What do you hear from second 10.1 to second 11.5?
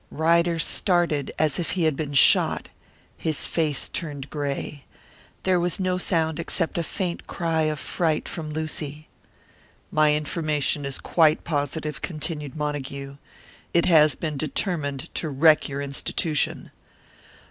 information is quite